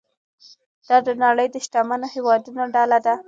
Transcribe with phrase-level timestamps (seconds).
[0.87, 3.13] دا د نړۍ د شتمنو هیوادونو ډله ده.